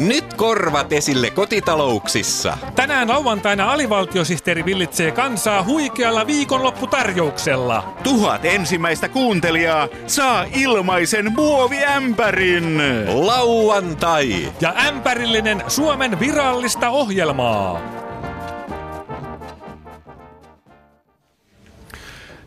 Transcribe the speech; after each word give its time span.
Nyt 0.00 0.34
korvat 0.34 0.92
esille 0.92 1.30
kotitalouksissa. 1.30 2.58
Tänään 2.74 3.08
lauantaina 3.08 3.72
alivaltiosihteeri 3.72 4.64
villitsee 4.64 5.10
kansaa 5.10 5.64
huikealla 5.64 6.26
viikonlopputarjouksella. 6.26 7.94
Tuhat 8.02 8.44
ensimmäistä 8.44 9.08
kuuntelijaa 9.08 9.88
saa 10.06 10.46
ilmaisen 10.54 11.32
muoviämpärin. 11.32 12.78
Lauantai. 13.26 14.52
Ja 14.60 14.74
ämpärillinen 14.86 15.62
Suomen 15.68 16.20
virallista 16.20 16.90
ohjelmaa. 16.90 17.80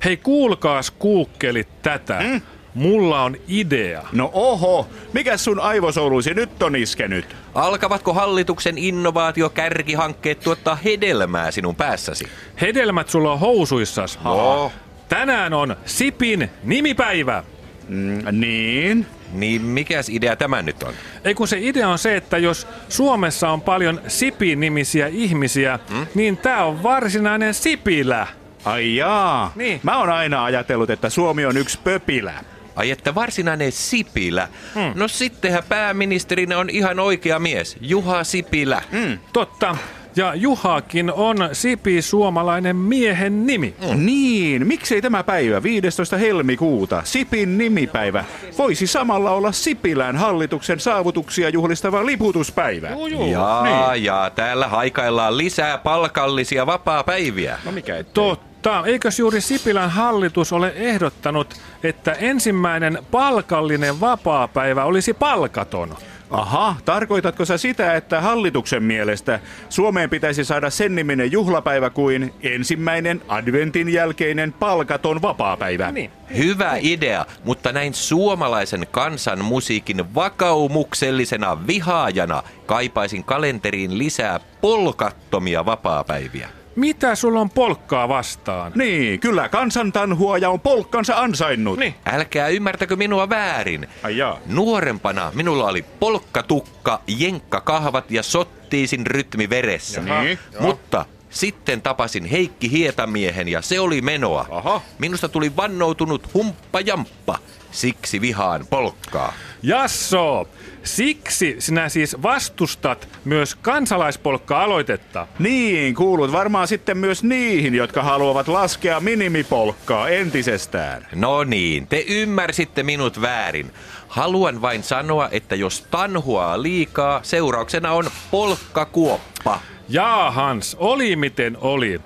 Hei 0.06 0.18
kuulkaas 0.18 0.92
kuukkelit 0.92 1.82
tätä. 1.82 2.20
Mm? 2.24 2.42
Mulla 2.74 3.24
on 3.24 3.36
idea. 3.48 4.04
No 4.12 4.30
oho, 4.34 4.88
mikä 5.14 5.38
sun 5.38 5.60
aivosouluisi 5.60 6.34
nyt 6.34 6.64
on 6.64 6.76
iskenyt? 6.76 7.36
Alkavatko 7.56 8.14
hallituksen 8.14 8.78
innovaatiokärkihankkeet 8.78 10.40
tuottaa 10.40 10.76
hedelmää 10.76 11.52
sinun 11.52 11.76
päässäsi? 11.76 12.26
Hedelmät 12.62 13.10
sulla 13.10 13.32
on 13.32 13.40
housuissas. 13.40 14.20
No. 14.24 14.72
Tänään 15.10 15.54
on 15.54 15.76
Sipin 15.86 16.50
nimipäivä. 16.64 17.44
Mm, 17.88 18.24
niin? 18.32 19.06
Niin 19.34 19.62
mikäs 19.62 20.10
idea 20.10 20.36
tämä 20.36 20.62
nyt 20.62 20.84
on? 20.84 20.94
Ei 21.24 21.34
kun 21.34 21.48
se 21.48 21.58
idea 21.62 21.90
on 21.90 22.00
se, 22.00 22.16
että 22.16 22.38
jos 22.38 22.68
Suomessa 22.90 23.50
on 23.50 23.62
paljon 23.62 24.02
Sipin-nimisiä 24.08 25.08
ihmisiä, 25.08 25.80
hmm? 25.90 26.08
niin 26.16 26.38
tää 26.38 26.66
on 26.66 26.84
varsinainen 26.84 27.54
Sipilä. 27.54 28.28
Ai 28.66 28.96
jaa. 28.96 29.52
Niin. 29.56 29.80
Mä 29.84 29.98
oon 30.00 30.10
aina 30.10 30.44
ajatellut, 30.44 30.90
että 30.90 31.10
Suomi 31.10 31.46
on 31.46 31.58
yksi 31.58 31.80
pöpilä. 31.84 32.34
Ai 32.76 32.92
että 32.92 33.16
varsinainen 33.16 33.72
Sipilä. 33.72 34.48
Hmm. 34.76 34.92
No 34.96 35.08
sittenhän 35.08 35.64
pääministerinä 35.70 36.58
on 36.58 36.70
ihan 36.70 37.00
oikea 37.00 37.40
mies, 37.40 37.78
Juha 37.82 38.24
Sipilä. 38.24 38.82
Mm. 38.92 39.20
Totta. 39.34 39.78
Ja 40.16 40.36
Juhakin 40.36 41.12
on 41.14 41.38
Sipi 41.54 42.02
suomalainen 42.02 42.76
miehen 42.76 43.48
nimi. 43.48 43.76
Mm. 43.92 44.06
Niin, 44.06 44.68
miksei 44.68 45.02
tämä 45.02 45.24
päivä 45.24 45.64
15. 45.64 46.18
helmikuuta, 46.18 47.02
Sipin 47.06 47.58
nimipäivä, 47.58 48.26
voisi 48.58 48.88
samalla 48.88 49.32
olla 49.32 49.52
Sipilän 49.52 50.18
hallituksen 50.18 50.80
saavutuksia 50.80 51.50
juhlistava 51.50 52.06
liputuspäivä? 52.06 52.90
Juu, 52.90 53.08
juu. 53.08 53.32
Jaa, 53.32 53.64
Niin. 53.92 54.04
ja 54.06 54.32
täällä 54.36 54.68
haikaillaan 54.68 55.38
lisää 55.38 55.78
palkallisia 55.78 56.66
vapaa-päiviä. 56.66 57.60
No 57.66 57.72
mikä 57.72 57.98
ettei. 57.98 58.14
Totta. 58.14 58.53
Eikös 58.86 59.20
juuri 59.20 59.42
Sipilän 59.42 59.90
hallitus 59.90 60.54
ole 60.54 60.74
ehdottanut, 60.76 61.62
että 61.84 62.12
ensimmäinen 62.12 63.00
palkallinen 63.12 64.00
vapaapäivä 64.00 64.84
olisi 64.86 65.14
palkaton? 65.14 65.98
Aha, 66.32 66.76
tarkoitatko 66.86 67.46
sä 67.46 67.58
sitä, 67.58 67.96
että 67.96 68.22
hallituksen 68.22 68.84
mielestä 68.84 69.40
Suomeen 69.70 70.10
pitäisi 70.10 70.46
saada 70.46 70.70
sen 70.70 70.96
niminen 70.96 71.32
juhlapäivä 71.32 71.90
kuin 71.90 72.34
ensimmäinen 72.42 73.22
adventin 73.28 73.90
jälkeinen 73.90 74.54
palkaton 74.54 75.22
vapaapäivä? 75.22 75.92
Niin. 75.92 76.12
Hyvä 76.38 76.74
idea, 76.80 77.26
mutta 77.44 77.72
näin 77.72 77.94
suomalaisen 77.94 78.88
kansan 78.92 79.46
musiikin 79.46 80.16
vakaumuksellisena 80.16 81.68
vihaajana 81.68 82.44
kaipaisin 82.66 83.24
kalenteriin 83.24 83.98
lisää 83.98 84.40
polkattomia 84.62 85.66
vapaapäiviä. 85.66 86.63
Mitä 86.76 87.16
sulla 87.16 87.40
on 87.40 87.50
polkkaa 87.50 88.10
vastaan? 88.10 88.72
Niin, 88.76 89.20
kyllä 89.20 89.50
kansantanhuaja 89.50 90.50
on 90.50 90.60
polkkansa 90.60 91.16
ansainnut. 91.16 91.80
Niin. 91.80 91.96
Älkää 92.06 92.48
ymmärtäkö 92.48 92.96
minua 92.96 93.30
väärin. 93.30 93.88
Ai 94.04 94.18
jaa. 94.18 94.40
Nuorempana 94.46 95.32
minulla 95.36 95.68
oli 95.68 95.82
polkkatukka, 96.00 97.02
jenkkakahvat 97.08 98.12
ja 98.12 98.24
sottiisin 98.24 99.08
rytmi 99.08 99.50
veressä. 99.50 100.02
Niin. 100.02 100.40
Mutta 100.60 101.06
sitten 101.30 101.82
tapasin 101.82 102.26
Heikki 102.26 102.72
Hietamiehen 102.72 103.48
ja 103.48 103.62
se 103.62 103.80
oli 103.80 104.02
menoa. 104.02 104.46
Aha. 104.52 104.82
Minusta 105.00 105.30
tuli 105.30 105.56
vannoutunut 105.56 106.34
humppajamppa. 106.34 107.38
Siksi 107.72 108.22
vihaan 108.22 108.68
polkkaa. 108.70 109.34
Jasso, 109.64 110.50
siksi 110.84 111.56
sinä 111.60 111.90
siis 111.90 112.22
vastustat 112.24 113.10
myös 113.26 113.56
kansalaispolkka-aloitetta. 113.56 115.28
Niin, 115.40 115.96
kuulut 115.96 116.32
varmaan 116.32 116.68
sitten 116.68 116.98
myös 116.98 117.24
niihin, 117.24 117.76
jotka 117.76 118.04
haluavat 118.04 118.48
laskea 118.48 119.00
minimipolkkaa 119.00 120.10
entisestään. 120.10 121.08
No 121.16 121.44
niin, 121.44 121.88
te 121.88 122.06
ymmärsitte 122.08 122.84
minut 122.84 123.22
väärin. 123.22 123.72
Haluan 124.08 124.62
vain 124.62 124.84
sanoa, 124.84 125.30
että 125.32 125.56
jos 125.56 125.86
tanhuaa 125.92 126.62
liikaa, 126.62 127.20
seurauksena 127.24 127.92
on 127.92 128.06
polkkakuoppa. 128.32 129.60
Jaa 129.90 130.32
Hans, 130.32 130.76
oli 130.80 131.16
miten 131.16 131.58
oli. 131.62 132.02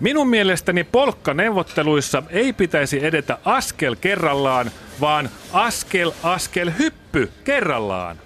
Minun 0.00 0.28
mielestäni 0.28 0.84
polkkaneuvotteluissa 0.84 2.22
ei 2.30 2.52
pitäisi 2.52 3.06
edetä 3.06 3.38
askel 3.44 3.96
kerrallaan, 4.00 4.70
vaan 5.00 5.30
askel 5.52 6.12
askel 6.22 6.70
hyppy 6.78 7.32
kerrallaan. 7.44 8.16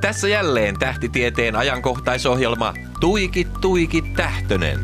Tässä 0.00 0.28
jälleen 0.28 0.78
tähtitieteen 0.78 1.56
ajankohtaisohjelma 1.56 2.74
Tuikit 3.00 3.48
Tuikit 3.60 4.14
Tähtönen. 4.16 4.80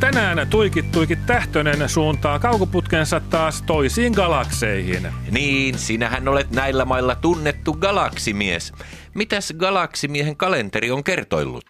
Tänään 0.00 0.48
Tuikit 0.50 0.92
Tuikit 0.92 1.26
Tähtönen 1.26 1.88
suuntaa 1.88 2.38
kaukoputkensa 2.38 3.20
taas 3.20 3.62
toisiin 3.62 4.12
galakseihin. 4.12 5.08
Niin, 5.30 5.78
sinähän 5.78 6.28
olet 6.28 6.50
näillä 6.50 6.84
mailla 6.84 7.14
tunnettu 7.14 7.72
galaksimies. 7.72 8.72
Mitäs 9.14 9.54
galaksimiehen 9.56 10.36
kalenteri 10.36 10.90
on 10.90 11.04
kertoillut? 11.04 11.64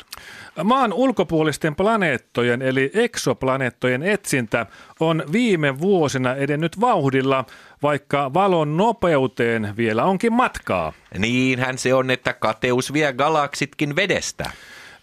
Maan 0.65 0.93
ulkopuolisten 0.93 1.75
planeettojen 1.75 2.63
eli 2.63 2.91
eksoplaneettojen 2.95 4.03
etsintä 4.03 4.67
on 5.01 5.23
viime 5.33 5.81
vuosina 5.81 6.35
edennyt 6.35 6.81
vauhdilla, 6.81 7.45
vaikka 7.83 8.35
valon 8.35 8.77
nopeuteen 8.77 9.75
vielä 9.77 10.05
onkin 10.05 10.33
matkaa. 10.33 10.93
Niinhän 11.19 11.79
se 11.79 11.95
on, 11.95 12.11
että 12.11 12.33
kateus 12.33 12.93
vie 12.93 13.13
galaksitkin 13.13 13.97
vedestä. 13.97 14.51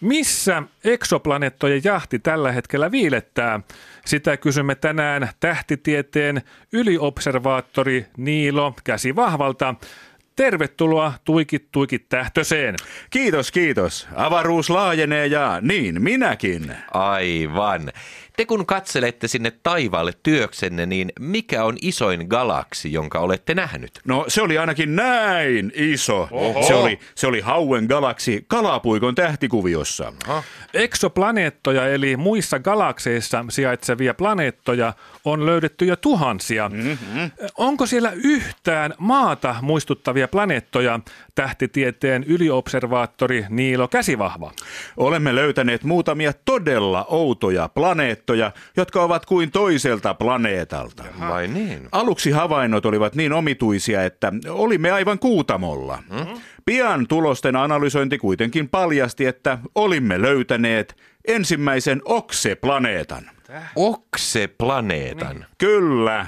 Missä 0.00 0.62
eksoplaneettojen 0.84 1.80
jahti 1.84 2.18
tällä 2.18 2.52
hetkellä 2.52 2.90
viilettää? 2.90 3.60
Sitä 4.06 4.36
kysymme 4.36 4.74
tänään 4.74 5.28
tähtitieteen 5.40 6.42
yliobservaattori 6.72 8.06
Niilo 8.16 8.74
Käsivahvalta. 8.84 9.74
Tervetuloa 10.36 11.12
Tuikit 11.24 11.68
Tuikit 11.72 12.08
Tähtöseen. 12.08 12.74
Kiitos, 13.10 13.52
kiitos. 13.52 14.08
Avaruus 14.14 14.70
laajenee 14.70 15.26
ja 15.26 15.58
niin 15.60 16.02
minäkin. 16.02 16.76
Aivan. 16.90 17.92
Te 18.36 18.44
kun 18.44 18.66
katselette 18.66 19.28
sinne 19.28 19.52
taivaalle 19.62 20.12
työksenne, 20.22 20.86
niin 20.86 21.12
mikä 21.20 21.64
on 21.64 21.76
isoin 21.82 22.26
galaksi, 22.28 22.92
jonka 22.92 23.18
olette 23.18 23.54
nähnyt? 23.54 24.00
No 24.04 24.24
se 24.28 24.42
oli 24.42 24.58
ainakin 24.58 24.96
näin 24.96 25.72
iso. 25.74 26.28
Oho. 26.30 26.62
Se 26.66 26.74
oli, 26.74 26.98
se 27.14 27.26
oli 27.26 27.40
Hauen 27.40 27.84
galaksi 27.84 28.44
Kalapuikon 28.48 29.14
tähtikuviossa. 29.14 30.12
Eksoplaneettoja 30.74 31.88
eli 31.88 32.16
muissa 32.16 32.58
galakseissa 32.58 33.44
sijaitsevia 33.48 34.14
planeettoja 34.14 34.92
on 35.24 35.46
löydetty 35.46 35.84
jo 35.84 35.96
tuhansia. 35.96 36.68
Mm-hmm. 36.68 37.30
Onko 37.56 37.86
siellä 37.86 38.12
yhtään 38.14 38.94
maata 38.98 39.56
muistuttavia 39.62 40.28
planeettoja, 40.28 41.00
tähtitieteen 41.36 42.24
yliobservaattori 42.24 43.44
Niilo 43.48 43.88
Käsivahva? 43.88 44.52
Olemme 44.96 45.34
löytäneet 45.34 45.84
muutamia 45.84 46.32
todella 46.44 47.06
outoja 47.08 47.68
planeettoja, 47.68 48.52
jotka 48.76 49.02
ovat 49.02 49.26
kuin 49.26 49.50
toiselta 49.50 50.14
planeetalta. 50.14 51.04
Vai 51.20 51.48
niin? 51.48 51.88
Aluksi 51.92 52.30
havainnot 52.30 52.86
olivat 52.86 53.14
niin 53.14 53.32
omituisia, 53.32 54.04
että 54.04 54.32
olimme 54.48 54.90
aivan 54.90 55.18
kuutamolla. 55.18 55.98
Mm-hmm. 56.10 56.40
Pian 56.64 57.06
tulosten 57.06 57.56
analysointi 57.56 58.18
kuitenkin 58.18 58.68
paljasti, 58.68 59.26
että 59.26 59.58
olimme 59.74 60.22
löytäneet 60.22 60.96
ensimmäisen 61.28 62.02
okseplaneetan. 62.04 63.30
Okse-planeetan. 63.76 65.44
Kyllä. 65.58 66.26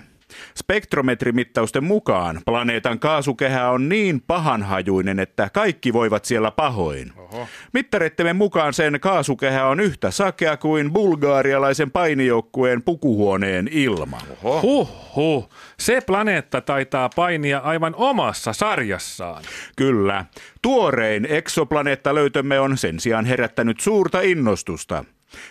Spektrometrimittausten 0.54 1.84
mukaan 1.84 2.40
planeetan 2.44 2.98
kaasukehä 2.98 3.70
on 3.70 3.88
niin 3.88 4.22
pahanhajuinen, 4.26 5.18
että 5.20 5.50
kaikki 5.52 5.92
voivat 5.92 6.24
siellä 6.24 6.50
pahoin. 6.50 7.12
Oho. 7.16 7.48
Mittareittemme 7.72 8.32
mukaan 8.32 8.74
sen 8.74 9.00
kaasukehä 9.00 9.66
on 9.66 9.80
yhtä 9.80 10.10
sakea 10.10 10.56
kuin 10.56 10.92
bulgaarialaisen 10.92 11.90
painijoukkueen 11.90 12.82
pukuhuoneen 12.82 13.68
ilma. 13.70 14.18
Oho. 14.42 14.60
Huh, 14.60 14.90
huh. 15.16 15.48
Se 15.78 16.00
planeetta 16.00 16.60
taitaa 16.60 17.08
painia 17.16 17.58
aivan 17.58 17.94
omassa 17.96 18.52
sarjassaan. 18.52 19.42
Kyllä. 19.76 20.24
Tuorein 20.62 21.26
eksoplaneettalöytömme 21.30 22.60
on 22.60 22.78
sen 22.78 23.00
sijaan 23.00 23.24
herättänyt 23.24 23.80
suurta 23.80 24.20
innostusta. 24.20 25.04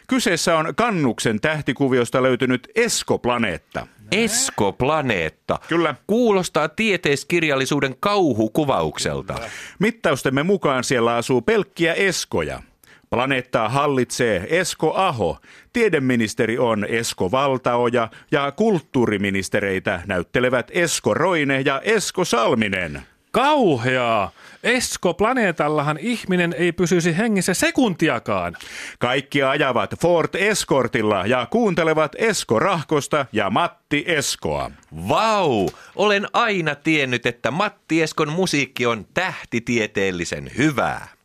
Kyseessä 0.08 0.58
on 0.58 0.76
Kannuksen 0.76 1.40
tähtikuviosta 1.40 2.24
löytynyt 2.24 2.68
Esko-planeetta. 2.76 3.88
Esko-planeetta. 4.12 5.60
Kyllä. 5.68 5.96
Kuulostaa 6.08 6.70
tieteiskirjallisuuden 6.70 7.96
kauhukuvaukselta. 8.00 9.36
Mittaustemme 9.80 10.44
mukaan 10.44 10.84
siellä 10.84 11.16
asuu 11.16 11.42
pelkkiä 11.42 11.94
eskoja. 11.94 12.62
Planeettaa 13.10 13.70
hallitsee 13.70 14.48
Esko 14.50 14.94
Aho, 14.96 15.38
tiedeministeri 15.74 16.58
on 16.58 16.86
Esko 16.86 17.32
Valtaoja 17.32 18.10
ja 18.32 18.52
kulttuuriministereitä 18.52 20.02
näyttelevät 20.08 20.72
Esko 20.74 21.14
Roine 21.14 21.62
ja 21.62 21.82
Esko 21.84 22.26
Salminen. 22.26 23.02
Kauheaa! 23.38 24.32
Esko-planeetallahan 24.64 25.98
ihminen 26.02 26.56
ei 26.58 26.72
pysyisi 26.72 27.18
hengissä 27.18 27.54
sekuntiakaan. 27.54 28.58
Kaikki 29.00 29.44
ajavat 29.44 30.00
Ford 30.02 30.36
Escortilla 30.36 31.26
ja 31.26 31.48
kuuntelevat 31.52 32.12
Esko 32.18 32.60
Rahkosta 32.60 33.26
ja 33.32 33.50
Matti 33.50 34.04
Eskoa. 34.08 34.72
Vau! 35.10 35.70
Olen 35.96 36.28
aina 36.34 36.76
tiennyt, 36.76 37.26
että 37.26 37.52
Matti 37.52 38.02
Eskon 38.02 38.32
musiikki 38.32 38.86
on 38.86 39.06
tähtitieteellisen 39.14 40.52
hyvää. 40.58 41.17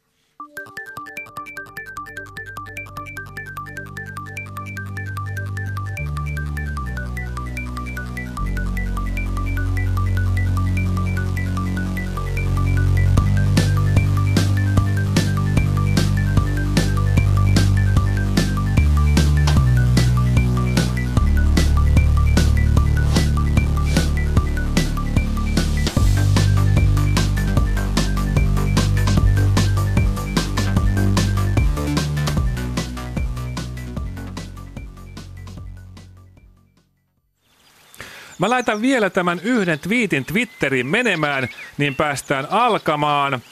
Mä 38.43 38.51
laitan 38.51 38.83
vielä 38.83 39.11
tämän 39.11 39.41
yhden 39.45 39.79
twiitin 39.79 40.25
Twitteriin 40.25 40.87
menemään, 40.87 41.49
niin 41.79 41.95
päästään 41.95 42.47
alkamaan. 42.51 43.43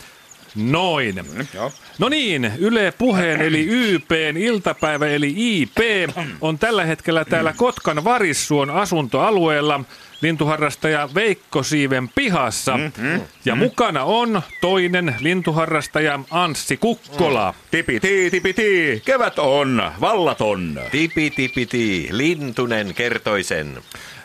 Noin. 0.54 1.14
Mm, 1.14 1.46
no 1.98 2.08
niin, 2.08 2.52
Yle 2.58 2.92
Puheen 2.98 3.40
eli 3.40 3.66
YPn 3.66 4.37
iltapäivä 4.37 5.06
eli 5.06 5.34
IP 5.37 5.76
on 6.40 6.58
tällä 6.58 6.84
hetkellä 6.84 7.25
täällä 7.25 7.52
Kotkan 7.52 8.04
Varissuon 8.04 8.70
asuntoalueella 8.70 9.81
lintuharrastaja 10.20 11.08
Veikko 11.14 11.62
Siiven 11.62 12.08
pihassa. 12.08 12.76
Mm-hmm. 12.76 13.20
Ja 13.44 13.54
mukana 13.54 14.04
on 14.04 14.43
toinen 14.60 15.16
lintuharrastaja 15.20 16.20
Anssi 16.31 16.76
Kukkola. 16.76 17.54
Tipi 17.70 18.00
tii, 18.00 18.31
tipi 18.31 18.52
tii, 18.52 19.02
kevät 19.04 19.38
on, 19.38 19.82
vallaton. 20.00 20.81
Tipi 20.90 21.31
tipi 21.31 21.66
tii, 21.66 22.08
lintunen 22.10 22.94
kertoisen. 22.94 23.78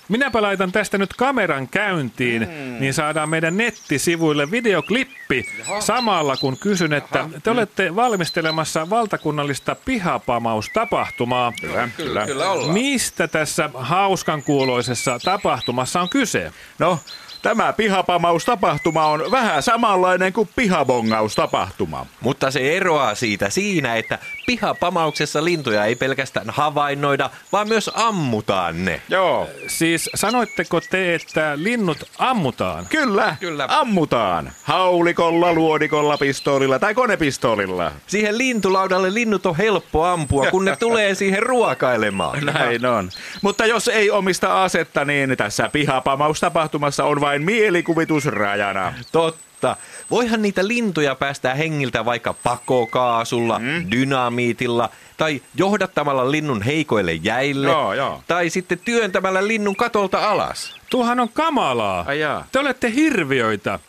Minäpä 0.09 0.41
laitan 0.41 0.71
tästä 0.71 0.97
nyt 0.97 1.13
kameran 1.13 1.67
käyntiin, 1.67 2.41
mm. 2.41 2.79
niin 2.79 2.93
saadaan 2.93 3.29
meidän 3.29 3.57
nettisivuille 3.57 4.51
videoklippi 4.51 5.49
Jaha. 5.59 5.81
samalla 5.81 6.37
kun 6.37 6.57
kysyn, 6.57 6.93
että 6.93 7.19
Jaha. 7.19 7.29
te 7.43 7.51
olette 7.51 7.95
valmistelemassa 7.95 8.89
valtakunnallista 8.89 9.75
pihapamaustapahtumaa. 9.85 11.53
Kyllä, 11.61 11.89
kyllä. 11.97 12.25
kyllä 12.25 12.51
ollaan. 12.51 12.73
Mistä 12.73 13.27
tässä 13.27 13.69
hauskan 13.73 14.43
kuuloisessa 14.43 15.19
tapahtumassa 15.19 16.01
on 16.01 16.09
kyse? 16.09 16.51
No, 16.79 16.99
Tämä 17.45 17.73
pihapamaustapahtuma 17.73 19.05
on 19.05 19.31
vähän 19.31 19.63
samanlainen 19.63 20.33
kuin 20.33 20.49
pihabongaustapahtuma. 20.55 22.05
Mutta 22.21 22.51
se 22.51 22.77
eroaa 22.77 23.15
siitä 23.15 23.49
siinä, 23.49 23.95
että 23.95 24.19
pihapamauksessa 24.45 25.43
lintuja 25.43 25.85
ei 25.85 25.95
pelkästään 25.95 26.49
havainnoida, 26.49 27.29
vaan 27.51 27.67
myös 27.67 27.91
ammutaan 27.93 28.85
ne. 28.85 29.01
Joo. 29.09 29.49
Siis 29.67 30.09
sanoitteko 30.15 30.81
te, 30.81 31.15
että 31.15 31.53
linnut 31.55 31.97
ammutaan? 32.17 32.85
Kyllä, 32.89 33.35
Kyllä. 33.39 33.65
ammutaan. 33.69 34.51
Haulikolla, 34.63 35.53
luodikolla, 35.53 36.17
pistoolilla 36.17 36.79
tai 36.79 36.93
konepistoolilla. 36.93 37.91
Siihen 38.07 38.37
lintulaudalle 38.37 39.13
linnut 39.13 39.45
on 39.45 39.57
helppo 39.57 40.05
ampua, 40.05 40.45
kun 40.51 40.65
ne 40.65 40.75
tulee 40.75 41.15
siihen 41.15 41.43
ruokailemaan. 41.43 42.45
Näin 42.45 42.85
on. 42.85 43.09
Mutta 43.41 43.65
jos 43.65 43.87
ei 43.87 44.11
omista 44.11 44.63
asetta, 44.63 45.05
niin 45.05 45.37
tässä 45.37 45.69
pihapamaustapahtumassa 45.73 47.03
on 47.03 47.21
vain 47.21 47.34
mielikuvitusrajana. 47.41 48.93
Totta 49.11 49.45
mutta 49.55 49.77
voihan 50.11 50.41
niitä 50.41 50.67
lintuja 50.67 51.15
päästää 51.15 51.55
hengiltä 51.55 52.05
vaikka 52.05 52.33
pakokaasulla, 52.33 53.59
mm. 53.59 53.91
dynamiitilla 53.91 54.89
tai 55.17 55.41
johdattamalla 55.55 56.31
linnun 56.31 56.61
heikoille 56.61 57.13
jäille 57.13 57.67
joo, 57.67 57.93
joo. 57.93 58.23
tai 58.27 58.49
sitten 58.49 58.79
työntämällä 58.79 59.47
linnun 59.47 59.75
katolta 59.75 60.29
alas. 60.29 60.75
Tuohan 60.89 61.19
on 61.19 61.29
kamalaa. 61.29 62.05
Ai 62.07 62.19
jaa. 62.19 62.47
Te 62.51 62.59
olette 62.59 62.91
hirviöitä. 62.95 63.79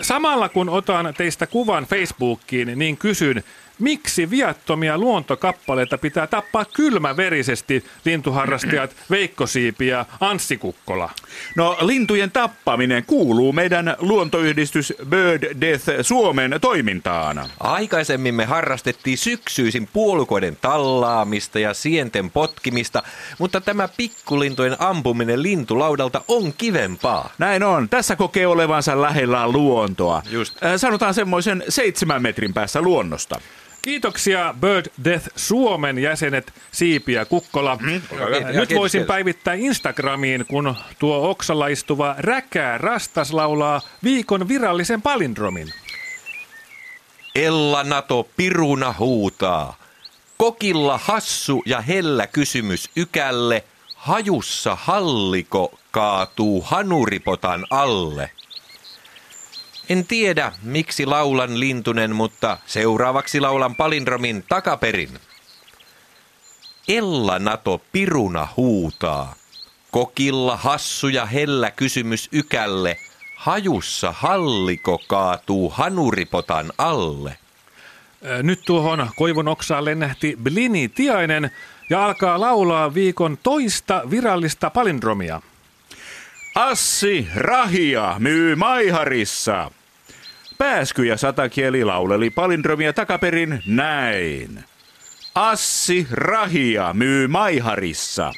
Samalla 0.00 0.48
kun 0.48 0.68
otan 0.68 1.14
teistä 1.16 1.46
kuvan 1.46 1.84
Facebookiin, 1.84 2.78
niin 2.78 2.96
kysyn, 2.96 3.44
Miksi 3.80 4.30
viattomia 4.30 4.98
luontokappaleita 4.98 5.98
pitää 5.98 6.26
tappaa 6.26 6.64
kylmäverisesti 6.64 7.84
lintuharrastajat 8.04 8.96
Veikko 9.10 9.46
Siipi 9.46 9.86
ja 9.86 10.06
Anssi 10.20 10.56
Kukkola? 10.56 11.10
No 11.56 11.78
lintujen 11.80 12.30
tappaminen 12.30 13.04
kuuluu 13.06 13.52
meidän 13.52 13.96
luontoyhdistys 13.98 14.94
Bird 15.08 15.60
Death 15.60 15.84
Suomen 16.02 16.58
toimintaan. 16.60 17.42
Aikaisemmin 17.60 18.34
me 18.34 18.44
harrastettiin 18.44 19.18
syksyisin 19.18 19.88
puolukoiden 19.92 20.56
tallaamista 20.60 21.58
ja 21.58 21.74
sienten 21.74 22.30
potkimista, 22.30 23.02
mutta 23.38 23.60
tämä 23.60 23.88
pikkulintujen 23.96 24.76
ampuminen 24.78 25.42
lintulaudalta 25.42 26.24
on 26.28 26.52
kivempaa. 26.52 27.32
Näin 27.38 27.62
on. 27.62 27.88
Tässä 27.88 28.16
kokee 28.16 28.46
olevansa 28.46 29.02
lähellä 29.02 29.48
luontoa. 29.48 30.22
Just. 30.30 30.62
Äh, 30.64 30.72
sanotaan 30.76 31.14
semmoisen 31.14 31.64
seitsemän 31.68 32.22
metrin 32.22 32.54
päässä 32.54 32.82
luonnosta. 32.82 33.40
Kiitoksia 33.82 34.54
Bird 34.60 34.86
Death 35.04 35.28
Suomen 35.36 35.98
jäsenet 35.98 36.52
Siipi 36.72 37.12
ja 37.12 37.24
Kukkola. 37.24 37.78
Mm, 37.80 38.02
Nyt 38.52 38.74
voisin 38.74 39.04
päivittää 39.04 39.54
Instagramiin, 39.54 40.44
kun 40.48 40.74
tuo 40.98 41.30
oksalla 41.30 41.66
istuva 41.66 42.14
räkää 42.18 42.78
rastas 42.78 43.32
laulaa 43.32 43.80
viikon 44.04 44.48
virallisen 44.48 45.02
palindromin. 45.02 45.68
Ella 47.34 47.84
Nato 47.84 48.28
piruna 48.36 48.94
huutaa. 48.98 49.76
Kokilla 50.36 50.98
hassu 50.98 51.62
ja 51.66 51.80
hellä 51.80 52.26
kysymys 52.26 52.90
ykälle. 52.96 53.64
Hajussa 53.96 54.76
halliko 54.80 55.78
kaatuu 55.90 56.62
hanuripotan 56.62 57.66
alle. 57.70 58.30
En 59.90 60.06
tiedä, 60.06 60.52
miksi 60.62 61.06
laulan 61.06 61.60
lintunen, 61.60 62.14
mutta 62.14 62.58
seuraavaksi 62.66 63.40
laulan 63.40 63.76
palindromin 63.76 64.44
takaperin. 64.48 65.18
Ella 66.88 67.38
Nato 67.38 67.80
piruna 67.92 68.48
huutaa. 68.56 69.34
Kokilla 69.90 70.56
hassu 70.56 71.08
ja 71.08 71.26
hellä 71.26 71.70
kysymys 71.70 72.28
ykälle. 72.32 72.96
Hajussa 73.36 74.12
halliko 74.12 75.00
kaatuu 75.06 75.70
hanuripotan 75.70 76.72
alle. 76.78 77.38
Nyt 78.42 78.60
tuohon 78.66 79.10
koivun 79.16 79.48
oksaan 79.48 79.84
lennähti 79.84 80.36
Blini 80.42 80.88
Tiainen 80.88 81.50
ja 81.90 82.04
alkaa 82.04 82.40
laulaa 82.40 82.94
viikon 82.94 83.38
toista 83.42 84.02
virallista 84.10 84.70
palindromia. 84.70 85.42
Assi 86.54 87.28
Rahia 87.34 88.16
myy 88.18 88.56
Maiharissa. 88.56 89.70
Pääsky 90.60 91.04
ja 91.04 91.16
satakieli 91.16 91.84
lauleli 91.84 92.30
palindromia 92.30 92.92
takaperin 92.92 93.62
näin. 93.66 94.64
Assi 95.34 96.06
Rahia 96.10 96.92
myy 96.94 97.28
Maiharissa. 97.28 98.32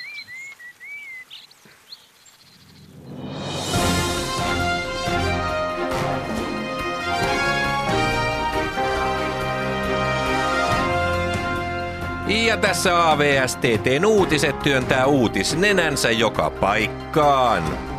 Ja 12.46 12.56
tässä 12.56 13.10
AVSTTn 13.10 14.04
uutiset 14.06 14.58
työntää 14.58 15.06
uutisnenänsä 15.06 16.10
joka 16.10 16.50
paikkaan. 16.50 17.91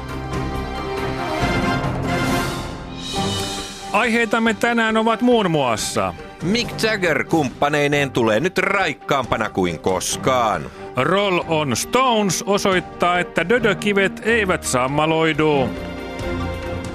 Aiheitamme 3.93 4.53
tänään 4.53 4.97
ovat 4.97 5.21
muun 5.21 5.51
muassa 5.51 6.13
Mick 6.43 6.83
Jagger 6.83 7.23
kumppaneineen 7.23 8.11
tulee 8.11 8.39
nyt 8.39 8.57
raikkaampana 8.57 9.49
kuin 9.49 9.79
koskaan. 9.79 10.63
Roll 10.95 11.39
on 11.47 11.75
Stones 11.75 12.43
osoittaa, 12.43 13.19
että 13.19 13.49
dödökivet 13.49 14.21
eivät 14.23 14.63
sammaloidu. 14.63 15.69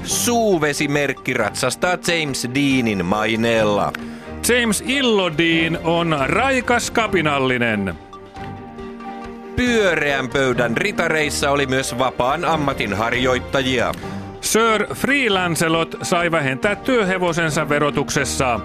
Suuvesimerkki 0.02 1.34
ratsastaa 1.34 1.90
James 2.06 2.48
Deanin 2.54 3.04
maineella. 3.04 3.92
James 4.48 4.84
Illodin 4.86 5.78
on 5.84 6.16
raikas 6.26 6.90
kapinallinen. 6.90 7.94
Pyöreän 9.56 10.28
pöydän 10.28 10.76
ritareissa 10.76 11.50
oli 11.50 11.66
myös 11.66 11.98
vapaan 11.98 12.44
ammatin 12.44 12.94
harjoittajia. 12.94 13.92
Sir 14.48 14.94
Freelancelot 14.94 15.96
sai 16.02 16.30
vähentää 16.30 16.76
työhevosensa 16.76 17.68
verotuksessa. 17.68 18.60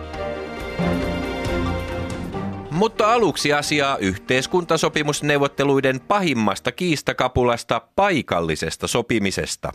Mutta 2.71 3.13
aluksi 3.13 3.53
asiaa 3.53 3.97
yhteiskuntasopimusneuvotteluiden 3.97 5.99
pahimmasta 5.99 6.71
kiistakapulasta 6.71 7.81
paikallisesta 7.95 8.87
sopimisesta. 8.87 9.71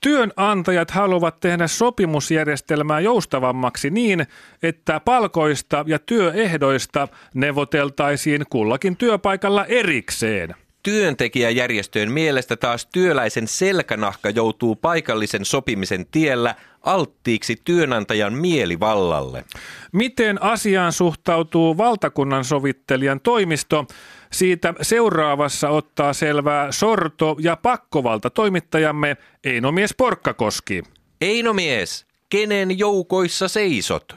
Työnantajat 0.00 0.90
haluavat 0.90 1.40
tehdä 1.40 1.66
sopimusjärjestelmää 1.66 3.00
joustavammaksi 3.00 3.90
niin, 3.90 4.26
että 4.62 5.00
palkoista 5.00 5.84
ja 5.86 5.98
työehdoista 5.98 7.08
neuvoteltaisiin 7.34 8.44
kullakin 8.50 8.96
työpaikalla 8.96 9.66
erikseen. 9.66 10.54
Työntekijäjärjestöjen 10.82 12.12
mielestä 12.12 12.56
taas 12.56 12.86
työläisen 12.86 13.46
selkänahka 13.46 14.30
joutuu 14.30 14.76
paikallisen 14.76 15.44
sopimisen 15.44 16.06
tiellä 16.06 16.54
alttiiksi 16.82 17.56
työnantajan 17.64 18.32
mielivallalle. 18.32 19.44
Miten 19.92 20.42
asiaan 20.42 20.92
suhtautuu 20.92 21.76
valtakunnan 21.76 22.44
sovittelijan 22.44 23.20
toimisto? 23.20 23.86
Siitä 24.32 24.74
seuraavassa 24.82 25.68
ottaa 25.68 26.12
selvää 26.12 26.72
sorto- 26.72 27.36
ja 27.40 27.56
pakkovalta 27.62 28.30
toimittajamme 28.30 29.16
Einomies 29.44 29.94
Porkkakoski. 29.98 30.82
Einomies, 31.20 32.06
kenen 32.30 32.78
joukoissa 32.78 33.48
seisot? 33.48 34.16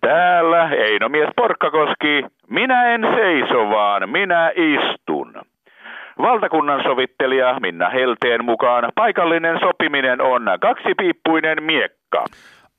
Täällä 0.00 0.70
Einomies 0.70 1.28
Porkkakoski. 1.36 2.24
Minä 2.48 2.94
en 2.94 3.00
seiso, 3.16 3.70
vaan 3.70 4.10
minä 4.10 4.52
istun. 4.56 5.53
Valtakunnan 6.18 6.82
sovittelija 6.82 7.60
Minna 7.60 7.88
Helteen 7.88 8.44
mukaan 8.44 8.92
paikallinen 8.94 9.58
sopiminen 9.60 10.20
on 10.20 10.42
kaksipiippuinen 10.60 11.62
miekka. 11.62 12.24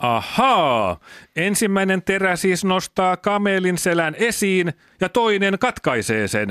Ahaa, 0.03 0.95
ensimmäinen 1.35 2.01
terä 2.01 2.35
siis 2.35 2.65
nostaa 2.65 3.17
kamelin 3.17 3.77
selän 3.77 4.13
esiin 4.19 4.67
ja 5.01 5.09
toinen 5.09 5.53
katkaisee 5.59 6.27
sen. 6.27 6.49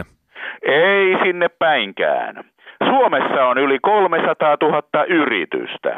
Ei 0.63 1.17
sinne 1.23 1.49
päinkään. 1.49 2.45
Suomessa 2.89 3.45
on 3.45 3.59
yli 3.59 3.79
300 3.79 4.57
000 4.63 5.05
yritystä. 5.05 5.97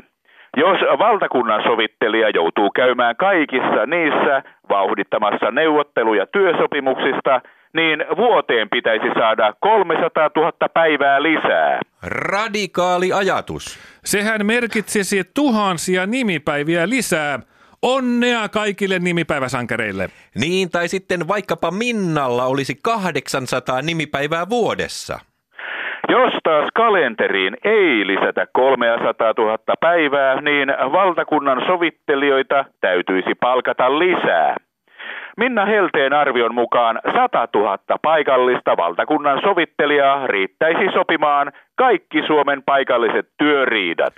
Jos 0.57 0.81
valtakunnan 0.99 1.63
sovittelija 1.63 2.31
joutuu 2.31 2.71
käymään 2.71 3.17
kaikissa 3.17 3.87
niissä 3.87 4.43
vauhdittamassa 4.69 5.51
neuvotteluja 5.51 6.27
työsopimuksista, 6.27 7.41
niin 7.77 8.05
vuoteen 8.17 8.69
pitäisi 8.71 9.07
saada 9.19 9.55
300 9.61 10.31
000 10.37 10.53
päivää 10.75 11.23
lisää. 11.23 11.81
Radikaali 12.03 13.13
ajatus. 13.13 13.79
Sehän 14.05 14.47
merkitsisi 14.47 15.23
tuhansia 15.35 16.07
nimipäiviä 16.07 16.89
lisää. 16.89 17.39
Onnea 17.83 18.49
kaikille 18.49 18.99
nimipäiväsankareille. 18.99 20.09
Niin, 20.35 20.71
tai 20.71 20.89
sitten 20.89 21.29
vaikkapa 21.29 21.71
Minnalla 21.71 22.45
olisi 22.45 22.75
800 22.83 23.83
nimipäivää 23.83 24.49
vuodessa. 24.49 25.19
Jos 26.09 26.33
taas 26.45 26.69
kalenteriin 26.75 27.57
ei 27.65 28.07
lisätä 28.07 28.47
300 28.53 29.35
000 29.39 29.59
päivää, 29.81 30.41
niin 30.41 30.69
valtakunnan 30.69 31.63
sovittelijoita 31.67 32.65
täytyisi 32.81 33.35
palkata 33.41 33.99
lisää. 33.99 34.57
Minna 35.37 35.67
Helteen 35.67 36.13
arvion 36.13 36.55
mukaan 36.55 37.01
100 37.15 37.49
000 37.55 37.79
paikallista 38.03 38.77
valtakunnan 38.77 39.41
sovittelijaa 39.45 40.27
riittäisi 40.27 40.93
sopimaan 40.95 41.53
kaikki 41.75 42.19
Suomen 42.27 42.63
paikalliset 42.63 43.29
työriidat. 43.39 44.15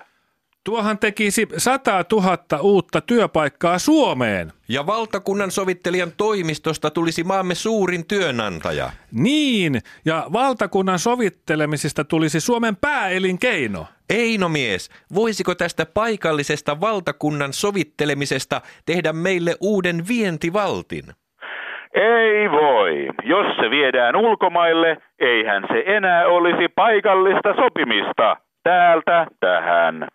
Tuohan 0.64 0.98
tekisi 0.98 1.48
100 1.56 2.04
000 2.12 2.38
uutta 2.60 3.00
työpaikkaa 3.00 3.78
Suomeen. 3.78 4.52
Ja 4.68 4.86
valtakunnan 4.86 5.50
sovittelijan 5.50 6.12
toimistosta 6.16 6.90
tulisi 6.90 7.24
maamme 7.24 7.54
suurin 7.54 8.08
työnantaja. 8.08 8.90
Niin, 9.12 9.80
ja 10.04 10.26
valtakunnan 10.32 10.98
sovittelemisesta 10.98 12.04
tulisi 12.04 12.40
Suomen 12.40 12.76
pääelinkeino. 12.76 13.86
Einomies, 14.10 14.90
voisiko 15.14 15.54
tästä 15.54 15.86
paikallisesta 15.94 16.80
valtakunnan 16.80 17.52
sovittelemisesta 17.52 18.60
tehdä 18.86 19.12
meille 19.12 19.54
uuden 19.60 19.96
vientivaltin? 20.08 21.04
Ei 21.94 22.50
voi. 22.50 23.08
Jos 23.24 23.56
se 23.56 23.70
viedään 23.70 24.16
ulkomaille, 24.16 24.96
eihän 25.18 25.64
se 25.72 25.82
enää 25.86 26.26
olisi 26.26 26.68
paikallista 26.68 27.54
sopimista. 27.54 28.36
Täältä 28.62 29.26
tähän. 29.40 30.08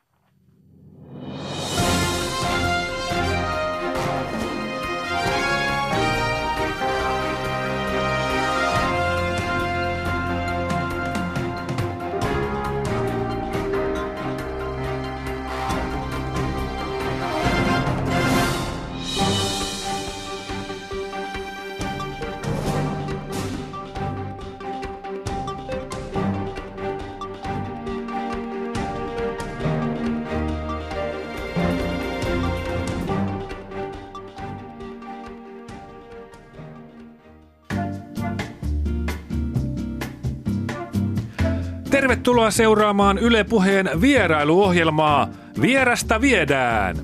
Tervetuloa 42.04 42.52
seuraamaan 42.52 43.18
Yle 43.18 43.44
Puheen 43.44 43.90
vierailuohjelmaa 44.02 45.30
Vierasta 45.62 46.22
viedään. 46.22 46.98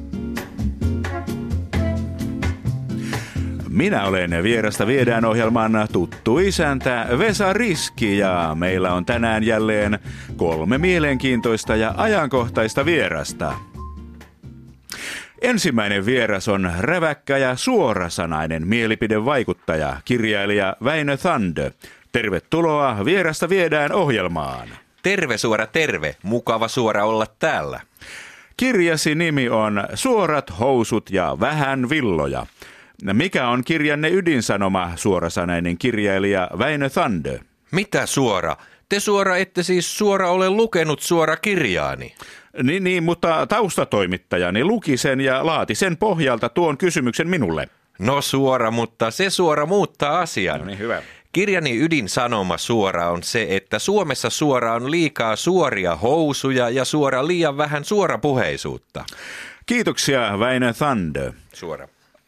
Minä 3.69 4.03
olen 4.03 4.43
Vierasta 4.43 4.87
viedään 4.87 5.25
ohjelman 5.25 5.87
tuttu 5.91 6.39
isäntä 6.39 7.07
Vesa 7.19 7.53
Riski 7.53 8.17
ja 8.17 8.55
meillä 8.55 8.93
on 8.93 9.05
tänään 9.05 9.43
jälleen 9.43 9.99
kolme 10.37 10.77
mielenkiintoista 10.77 11.75
ja 11.75 11.93
ajankohtaista 11.97 12.85
vierasta. 12.85 13.53
Ensimmäinen 15.41 16.05
vieras 16.05 16.47
on 16.47 16.71
räväkkä 16.79 17.37
ja 17.37 17.55
suorasanainen 17.55 18.67
mielipidevaikuttaja, 18.67 19.97
kirjailija 20.05 20.75
Väinö 20.83 21.17
Thande. 21.17 21.73
Tervetuloa 22.11 23.05
Vierasta 23.05 23.49
viedään 23.49 23.91
ohjelmaan. 23.91 24.69
Terve 25.03 25.37
suora 25.37 25.67
terve, 25.67 26.15
mukava 26.23 26.67
suora 26.67 27.05
olla 27.05 27.25
täällä. 27.39 27.79
Kirjasi 28.57 29.15
nimi 29.15 29.49
on 29.49 29.83
Suorat 29.93 30.59
housut 30.59 31.09
ja 31.09 31.37
vähän 31.39 31.89
villoja. 31.89 32.45
Mikä 33.13 33.47
on 33.47 33.63
kirjanne 33.63 34.09
ydinsanoma, 34.09 34.91
suorasanainen 34.95 35.77
kirjailija 35.77 36.49
Väinö 36.59 36.89
Thande? 36.89 37.39
Mitä 37.71 38.05
suora? 38.05 38.55
Te 38.89 38.99
suora 38.99 39.37
ette 39.37 39.63
siis 39.63 39.97
suora 39.97 40.31
ole 40.31 40.49
lukenut 40.49 41.01
suora 41.01 41.37
kirjaani. 41.37 42.15
Niin, 42.63 42.83
niin, 42.83 43.03
mutta 43.03 43.47
taustatoimittajani 43.47 44.63
luki 44.63 44.97
sen 44.97 45.21
ja 45.21 45.45
laati 45.45 45.75
sen 45.75 45.97
pohjalta 45.97 46.49
tuon 46.49 46.77
kysymyksen 46.77 47.29
minulle. 47.29 47.69
No 47.99 48.21
suora, 48.21 48.71
mutta 48.71 49.11
se 49.11 49.29
suora 49.29 49.65
muuttaa 49.65 50.19
asian. 50.19 50.59
No 50.59 50.65
niin, 50.65 50.79
hyvä. 50.79 51.01
Kirjani 51.33 51.79
ydinsanoma 51.79 52.57
suora 52.57 53.09
on 53.09 53.23
se, 53.23 53.47
että 53.49 53.79
Suomessa 53.79 54.29
suora 54.29 54.73
on 54.73 54.91
liikaa 54.91 55.35
suoria 55.35 55.95
housuja 55.95 56.69
ja 56.69 56.85
suora 56.85 57.27
liian 57.27 57.57
vähän 57.57 57.85
suorapuheisuutta. 57.85 59.05
Kiitoksia 59.65 60.39
Väinö 60.39 60.73
Thande. 60.73 61.33
Suora. 61.53 61.87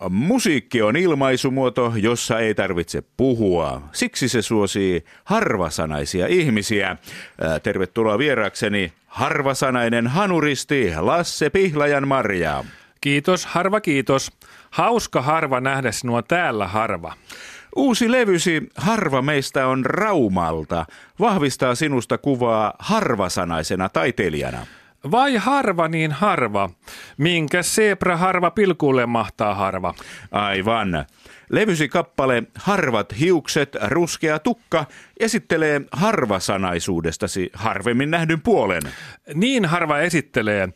Musiikki 0.09 0.81
on 0.81 0.95
ilmaisumuoto, 0.95 1.93
jossa 1.95 2.39
ei 2.39 2.55
tarvitse 2.55 3.03
puhua. 3.17 3.81
Siksi 3.91 4.29
se 4.29 4.41
suosii 4.41 5.05
harvasanaisia 5.23 6.27
ihmisiä. 6.27 6.97
Tervetuloa 7.63 8.17
vieraakseni 8.17 8.93
harvasanainen 9.07 10.07
hanuristi 10.07 10.91
Lasse 10.99 11.49
Pihlajan 11.49 12.07
Marja. 12.07 12.63
Kiitos, 13.01 13.45
harva 13.45 13.81
kiitos. 13.81 14.31
Hauska 14.71 15.21
harva 15.21 15.59
nähdä 15.59 15.91
sinua 15.91 16.21
täällä 16.21 16.67
harva. 16.67 17.13
Uusi 17.75 18.11
levysi 18.11 18.69
Harva 18.75 19.21
meistä 19.21 19.67
on 19.67 19.85
Raumalta 19.85 20.85
vahvistaa 21.19 21.75
sinusta 21.75 22.17
kuvaa 22.17 22.73
harvasanaisena 22.79 23.89
taiteilijana. 23.89 24.65
Vai 25.11 25.35
harva 25.35 25.87
niin 25.87 26.11
harva? 26.11 26.69
Minkä 27.17 27.63
zebra 27.63 28.17
harva 28.17 28.51
pilkulle 28.51 29.05
mahtaa 29.05 29.55
harva? 29.55 29.93
Aivan. 30.31 31.05
Levysi 31.49 31.89
kappale 31.89 32.43
Harvat 32.55 33.19
hiukset, 33.19 33.77
ruskea 33.87 34.39
tukka 34.39 34.85
esittelee 35.19 35.81
harvasanaisuudestasi 35.91 37.49
harvemmin 37.53 38.11
nähdyn 38.11 38.41
puolen. 38.41 38.81
Niin 39.33 39.65
harva 39.65 39.99
esittelee. 39.99 40.69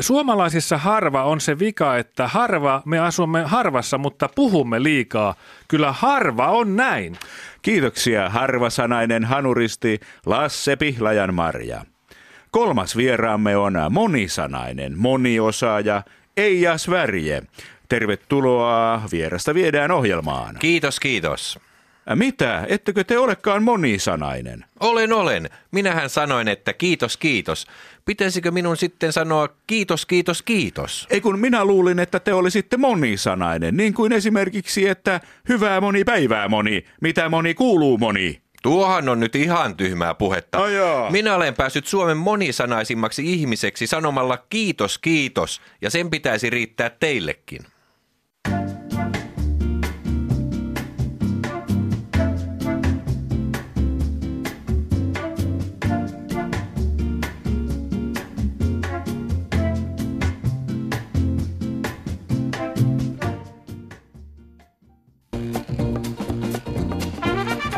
Suomalaisissa 0.00 0.78
harva 0.78 1.24
on 1.24 1.40
se 1.40 1.58
vika, 1.58 1.96
että 1.96 2.28
harva 2.28 2.82
me 2.84 2.98
asumme 2.98 3.42
harvassa, 3.42 3.98
mutta 3.98 4.28
puhumme 4.34 4.82
liikaa. 4.82 5.34
Kyllä 5.68 5.92
harva 5.92 6.46
on 6.50 6.76
näin. 6.76 7.16
Kiitoksia 7.62 8.28
harvasanainen 8.28 9.24
hanuristi 9.24 10.00
Lasse 10.26 10.76
Pihlajan 10.76 11.34
Marja. 11.34 11.84
Kolmas 12.50 12.96
vieraamme 12.96 13.56
on 13.56 13.74
monisanainen, 13.90 14.98
moniosaaja 14.98 16.02
Eija 16.36 16.78
Svärje. 16.78 17.42
Tervetuloa 17.88 19.02
vierasta 19.12 19.54
viedään 19.54 19.90
ohjelmaan. 19.90 20.56
Kiitos, 20.58 21.00
kiitos. 21.00 21.58
Mitä? 22.14 22.66
Ettekö 22.68 23.04
te 23.04 23.18
olekaan 23.18 23.62
monisanainen? 23.62 24.64
Olen, 24.80 25.12
olen. 25.12 25.50
Minähän 25.70 26.10
sanoin, 26.10 26.48
että 26.48 26.72
kiitos, 26.72 27.16
kiitos. 27.16 27.66
Pitäisikö 28.04 28.50
minun 28.50 28.76
sitten 28.76 29.12
sanoa 29.12 29.48
kiitos, 29.66 30.06
kiitos, 30.06 30.42
kiitos? 30.42 31.06
Ei 31.10 31.20
kun 31.20 31.38
minä 31.38 31.64
luulin, 31.64 31.98
että 31.98 32.20
te 32.20 32.34
olisitte 32.34 32.76
monisanainen, 32.76 33.76
niin 33.76 33.94
kuin 33.94 34.12
esimerkiksi, 34.12 34.88
että 34.88 35.20
hyvää 35.48 35.80
moni 35.80 36.04
päivää 36.04 36.48
moni, 36.48 36.84
mitä 37.00 37.28
moni 37.28 37.54
kuuluu 37.54 37.98
moni. 37.98 38.42
Tuohan 38.62 39.08
on 39.08 39.20
nyt 39.20 39.34
ihan 39.34 39.76
tyhmää 39.76 40.14
puhetta. 40.14 40.62
Ajaa. 40.62 41.10
Minä 41.10 41.34
olen 41.34 41.54
päässyt 41.54 41.86
Suomen 41.86 42.16
monisanaisimmaksi 42.16 43.32
ihmiseksi 43.32 43.86
sanomalla 43.86 44.36
kiitos, 44.50 44.98
kiitos, 44.98 45.60
ja 45.82 45.90
sen 45.90 46.10
pitäisi 46.10 46.50
riittää 46.50 46.90
teillekin. 46.90 47.60